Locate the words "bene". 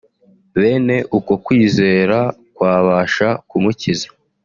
0.59-0.95